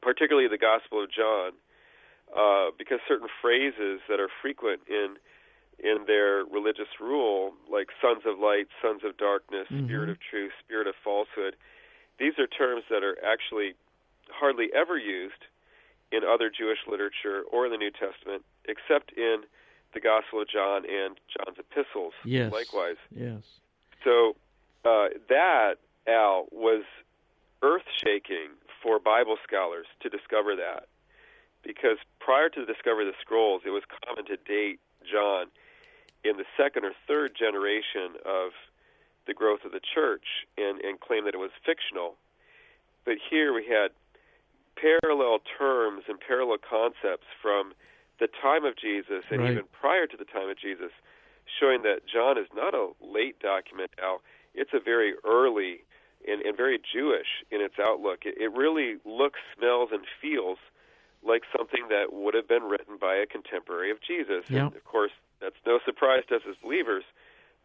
[0.00, 1.52] particularly the Gospel of John,
[2.36, 5.16] uh, because certain phrases that are frequent in
[5.82, 9.86] in their religious rule, like sons of light, sons of darkness, mm-hmm.
[9.86, 11.56] spirit of truth, spirit of falsehood,
[12.20, 13.74] these are terms that are actually
[14.30, 15.48] hardly ever used
[16.12, 19.42] in other Jewish literature or in the New Testament, except in
[19.94, 22.14] the Gospel of John and John's epistles.
[22.24, 22.52] Yes.
[22.52, 22.96] Likewise.
[23.14, 23.42] Yes.
[24.04, 24.36] So
[24.84, 25.74] uh, that
[26.08, 26.84] Al was
[27.62, 28.50] earth shaking
[28.82, 30.88] for Bible scholars to discover that,
[31.62, 35.46] because prior to the discovery of the scrolls, it was common to date John
[36.24, 38.50] in the second or third generation of
[39.26, 42.14] the growth of the church and, and claim that it was fictional.
[43.04, 43.90] But here we had
[44.74, 47.72] parallel terms and parallel concepts from
[48.22, 49.50] the time of Jesus and right.
[49.50, 50.94] even prior to the time of Jesus,
[51.58, 54.22] showing that John is not a late document, now.
[54.54, 55.82] It's a very early
[56.28, 58.20] and, and very Jewish in its outlook.
[58.24, 60.58] It, it really looks, smells, and feels
[61.24, 64.44] like something that would have been written by a contemporary of Jesus.
[64.48, 64.66] Yeah.
[64.66, 67.04] And of course, that's no surprise to us as believers,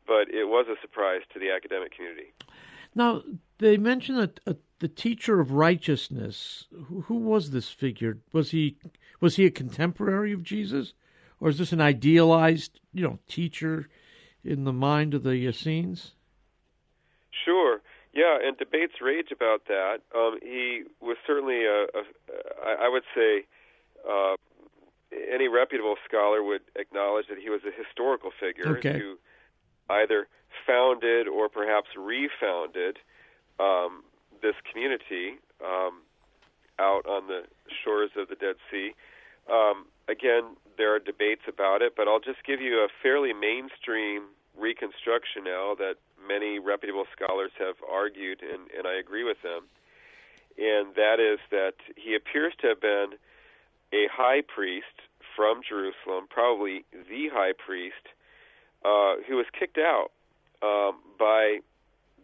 [0.08, 2.34] but it was a surprise to the academic community.
[2.96, 3.22] Now,
[3.60, 6.66] they mention that uh, the teacher of righteousness.
[6.88, 8.18] Who, who, was this figure?
[8.32, 8.78] Was he
[9.20, 10.94] was he a contemporary of Jesus,
[11.40, 13.90] or is this an idealized, you know, teacher
[14.44, 16.14] in the mind of the Essenes?
[17.46, 17.82] Sure.
[18.14, 20.00] Yeah, and debates rage about that.
[20.16, 22.04] Um, he was certainly a, a
[22.82, 23.46] I would say,
[24.10, 24.36] uh,
[25.32, 28.98] any reputable scholar would acknowledge that he was a historical figure okay.
[28.98, 29.18] who
[29.90, 30.28] either
[30.66, 32.98] founded or perhaps refounded
[33.60, 34.04] um,
[34.42, 36.02] this community um,
[36.80, 37.44] out on the
[37.84, 38.94] shores of the Dead Sea.
[39.52, 44.24] Um, again, there are debates about it, but I'll just give you a fairly mainstream
[44.58, 45.96] reconstruction now that
[46.28, 49.64] many reputable scholars have argued, and, and I agree with them.
[50.58, 53.14] And that is that he appears to have been
[53.94, 54.86] a high priest
[55.36, 58.10] from Jerusalem, probably the high priest,
[58.84, 60.12] uh, who was kicked out
[60.64, 61.60] um, by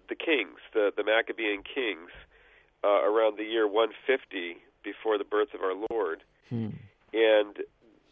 [0.10, 2.10] the kings, the, the Maccabean kings,
[2.84, 6.24] uh, around the year 150 before the birth of our Lord.
[6.50, 6.69] Hmm.
[7.13, 7.58] And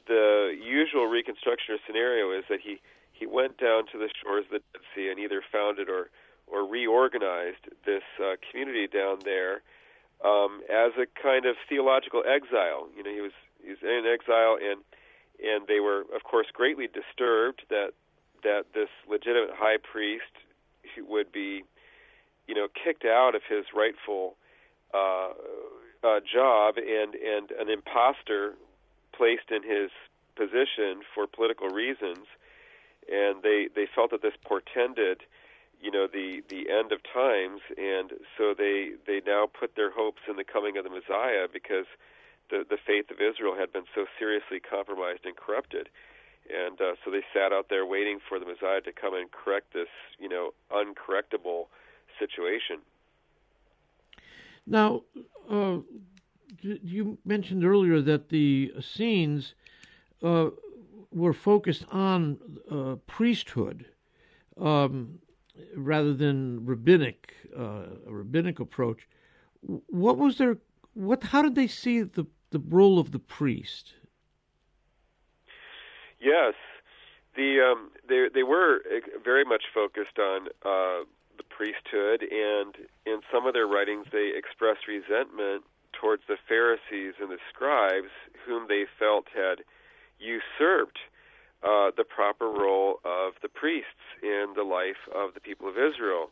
[0.07, 2.79] the usual reconstruction scenario is that he,
[3.13, 6.09] he went down to the shores of the Dead Sea and either founded or,
[6.47, 9.61] or reorganized this uh, community down there
[10.23, 12.87] um, as a kind of theological exile.
[12.95, 13.31] You know, he was
[13.63, 14.81] he was in exile, and
[15.43, 17.91] and they were, of course, greatly disturbed that
[18.43, 20.33] that this legitimate high priest
[20.97, 21.63] would be,
[22.47, 24.35] you know, kicked out of his rightful
[24.93, 25.29] uh,
[26.03, 28.55] uh, job and and an impostor
[29.13, 29.91] placed in his
[30.35, 32.25] position for political reasons,
[33.11, 35.21] and they they felt that this portended,
[35.81, 40.21] you know, the the end of times, and so they they now put their hopes
[40.29, 41.85] in the coming of the Messiah because
[42.49, 45.89] the the faith of Israel had been so seriously compromised and corrupted
[46.49, 49.73] and uh, so they sat out there waiting for the Messiah to come and correct
[49.73, 51.65] this, you know, uncorrectable
[52.19, 52.81] situation.
[54.65, 55.03] Now,
[55.49, 55.79] uh,
[56.61, 59.55] you mentioned earlier that the Essenes
[60.21, 60.49] uh,
[61.11, 62.37] were focused on
[62.69, 63.85] uh, priesthood
[64.59, 65.19] um,
[65.75, 69.07] rather than rabbinic, uh, rabbinic approach.
[69.61, 70.57] What was their
[70.93, 71.23] what?
[71.23, 73.93] How did they see the the role of the priest?
[76.19, 76.53] Yes,
[77.35, 78.81] the um, they they were
[79.23, 81.05] very much focused on uh,
[81.41, 82.75] the priesthood, and
[83.05, 85.63] in some of their writings, they expressed resentment
[85.93, 88.13] towards the Pharisees and the scribes,
[88.45, 89.65] whom they felt had
[90.19, 90.99] usurped
[91.63, 96.29] uh, the proper role of the priests in the life of the people of Israel.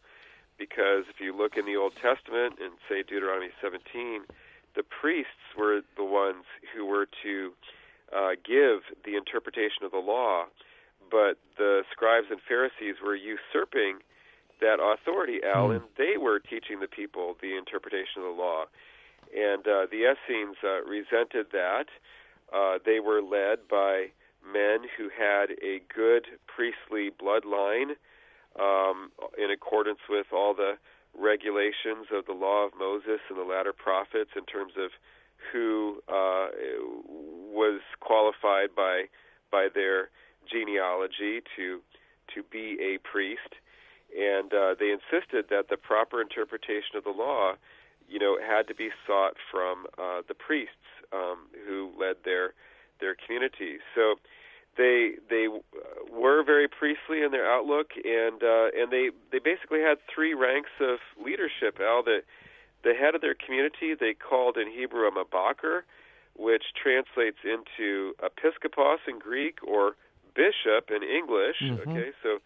[0.59, 4.27] because if you look in the Old Testament and say Deuteronomy 17,
[4.75, 6.43] the priests were the ones
[6.75, 7.53] who were to
[8.11, 10.45] uh, give the interpretation of the law,
[11.09, 14.03] but the scribes and Pharisees were usurping
[14.61, 15.75] that authority, Al, mm.
[15.77, 18.65] and they were teaching the people the interpretation of the law.
[19.35, 21.85] And uh, the Essenes uh, resented that.
[22.51, 24.07] Uh, they were led by
[24.43, 27.95] men who had a good priestly bloodline
[28.59, 30.73] um, in accordance with all the
[31.17, 34.91] regulations of the law of Moses and the latter prophets in terms of
[35.51, 36.47] who uh,
[37.51, 39.05] was qualified by
[39.51, 40.09] by their
[40.51, 41.81] genealogy to
[42.35, 43.55] to be a priest,
[44.17, 47.53] and uh, they insisted that the proper interpretation of the law,
[48.07, 50.73] you know, had to be sought from uh, the priests
[51.13, 52.53] um, who led their
[52.99, 53.79] their communities.
[53.95, 54.15] So
[54.77, 55.47] they they
[56.11, 60.71] were very priestly in their outlook, and uh, and they they basically had three ranks
[60.79, 61.79] of leadership.
[61.79, 62.21] Al, the
[62.83, 65.81] the head of their community they called in Hebrew a mabaker,
[66.37, 69.95] which translates into episkopos in Greek or
[70.33, 71.57] bishop in English.
[71.61, 71.91] Mm-hmm.
[71.91, 72.39] Okay, so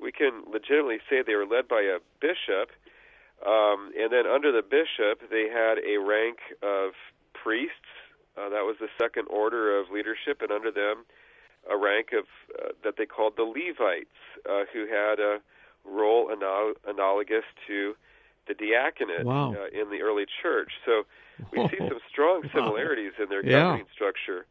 [0.00, 2.70] we can legitimately say they were led by a bishop.
[3.46, 6.92] Um, and then under the bishop, they had a rank of
[7.32, 7.92] priests.
[8.36, 11.04] Uh, that was the second order of leadership, and under them,
[11.70, 12.24] a rank of
[12.58, 14.16] uh, that they called the Levites,
[14.48, 15.40] uh, who had a
[15.84, 17.94] role anal- analogous to
[18.46, 19.52] the diaconate wow.
[19.52, 20.72] uh, in the early church.
[20.84, 21.04] So
[21.52, 23.24] we see some strong similarities wow.
[23.24, 23.94] in their governing yeah.
[23.94, 24.46] structure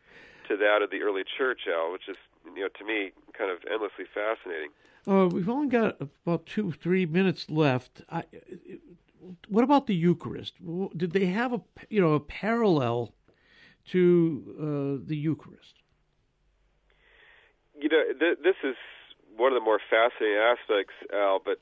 [0.47, 2.17] to that of the early church, Al, which is
[2.55, 4.69] you know to me kind of endlessly fascinating.
[5.07, 8.01] Uh, we've only got about two, three minutes left.
[8.09, 8.23] I,
[9.47, 10.55] what about the Eucharist?
[10.95, 13.13] Did they have a you know a parallel
[13.91, 15.75] to uh, the Eucharist?
[17.79, 18.75] You know, th- this is
[19.35, 21.39] one of the more fascinating aspects, Al.
[21.43, 21.59] But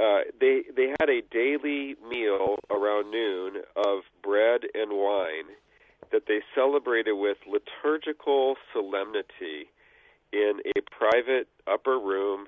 [0.00, 5.56] uh, they they had a daily meal around noon of bread and wine
[6.12, 9.70] that they celebrated with liturgical solemnity
[10.32, 12.46] in a private upper room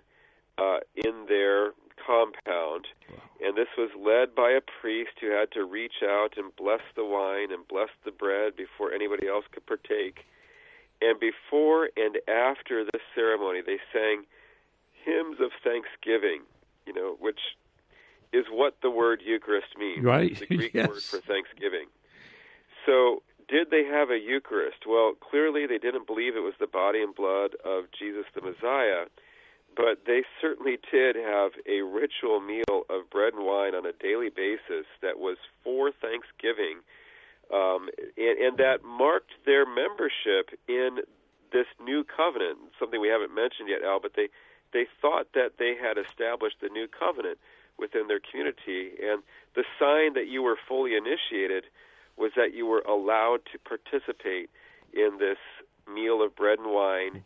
[0.59, 1.73] uh, in their
[2.05, 2.87] compound.
[3.11, 3.19] Wow.
[3.41, 7.05] And this was led by a priest who had to reach out and bless the
[7.05, 10.27] wine and bless the bread before anybody else could partake.
[11.01, 14.25] And before and after this ceremony, they sang
[15.05, 16.43] hymns of thanksgiving,
[16.87, 17.41] you know, which
[18.33, 20.05] is what the word Eucharist means.
[20.05, 20.39] Right.
[20.39, 20.89] The Greek yes.
[20.89, 21.87] word for thanksgiving.
[22.87, 24.87] So, did they have a Eucharist?
[24.89, 29.07] Well, clearly they didn't believe it was the body and blood of Jesus the Messiah,
[29.77, 34.29] but they certainly did have a ritual meal of bread and wine on a daily
[34.29, 36.81] basis that was for Thanksgiving
[37.53, 40.99] um, and, and that marked their membership in
[41.53, 42.59] this new covenant.
[42.81, 44.29] Something we haven't mentioned yet, Al, but they
[44.73, 47.39] they thought that they had established the new covenant
[47.79, 49.23] within their community, and
[49.55, 51.65] the sign that you were fully initiated
[52.17, 54.49] was that you were allowed to participate
[54.95, 55.39] in this
[55.93, 57.23] meal of bread and wine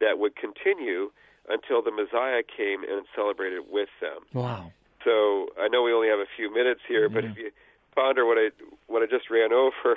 [0.00, 1.10] that would continue
[1.48, 4.24] until the Messiah came and celebrated with them.
[4.32, 4.72] Wow.
[5.04, 7.14] So I know we only have a few minutes here, yeah.
[7.14, 7.50] but if you
[7.94, 8.50] ponder what I
[8.86, 9.96] what I just ran over,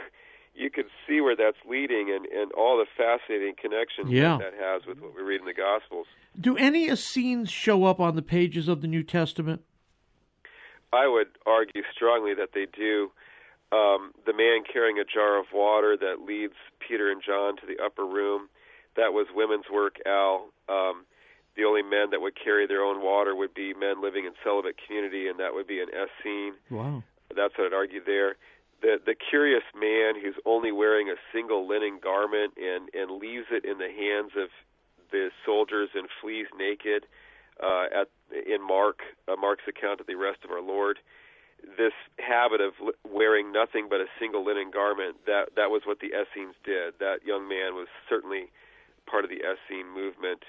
[0.56, 4.38] you can see where that's leading and, and all the fascinating connections yeah.
[4.38, 6.08] that, that has with what we read in the Gospels.
[6.40, 9.62] Do any Essenes show up on the pages of the New Testament?
[10.94, 13.12] I would argue strongly that they do.
[13.72, 17.82] Um, the man carrying a jar of water that leads Peter and John to the
[17.82, 18.50] upper room,
[18.98, 20.50] that was women's work, Al.
[20.68, 21.06] Um,
[21.56, 24.76] the only men that would carry their own water would be men living in celibate
[24.86, 26.54] community, and that would be an Essene.
[26.70, 27.04] Wow.
[27.36, 28.36] That's what I'd argue there.
[28.82, 33.64] The the curious man who's only wearing a single linen garment and and leaves it
[33.66, 34.50] in the hands of
[35.12, 37.06] the soldiers and flees naked
[37.62, 41.00] uh, at in Mark uh, Mark's account of the arrest of our Lord.
[41.78, 42.74] This habit of
[43.08, 46.96] wearing nothing but a single linen garment that that was what the Essenes did.
[47.00, 48.50] That young man was certainly
[49.06, 50.42] part of the Essene movement.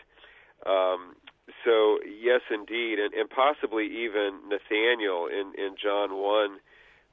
[0.66, 1.16] Um,
[1.64, 6.58] so yes, indeed, and, and possibly even Nathaniel in in John one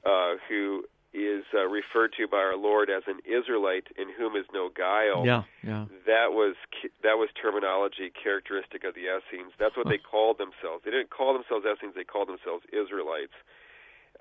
[0.06, 0.84] uh, who
[1.14, 5.26] is uh, referred to by our Lord as an Israelite in whom is no guile.
[5.26, 5.86] Yeah, yeah.
[6.06, 6.56] That was
[7.02, 9.54] that was terminology characteristic of the Essenes.
[9.58, 10.84] That's what they called themselves.
[10.86, 13.34] They didn't call themselves Essenes; they called themselves Israelites.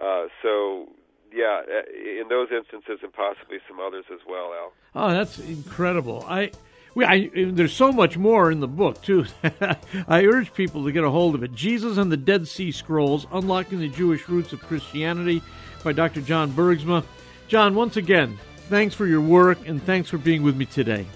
[0.00, 0.88] Uh, so,
[1.32, 4.72] yeah, uh, in those instances, and possibly some others as well, Al.
[4.94, 6.24] Oh, that's incredible.
[6.26, 6.52] I
[6.98, 9.24] we, I, there's so much more in the book too.
[10.08, 11.54] I urge people to get a hold of it.
[11.54, 15.40] Jesus and the Dead Sea Scrolls: Unlocking the Jewish Roots of Christianity
[15.84, 16.20] by Dr.
[16.20, 17.04] John Bergsma.
[17.46, 18.36] John, once again,
[18.68, 21.06] thanks for your work and thanks for being with me today.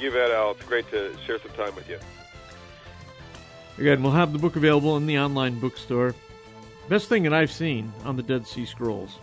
[0.00, 0.50] You bet, Al.
[0.50, 2.00] It's great to share some time with you.
[3.78, 6.16] Again, we'll have the book available in the online bookstore.
[6.88, 9.20] Best thing that I've seen on the Dead Sea Scrolls.